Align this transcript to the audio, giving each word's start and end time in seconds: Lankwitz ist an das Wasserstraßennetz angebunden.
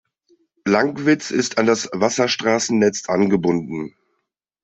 Lankwitz 0.65 1.29
ist 1.29 1.59
an 1.59 1.67
das 1.67 1.87
Wasserstraßennetz 1.93 3.07
angebunden. 3.07 3.93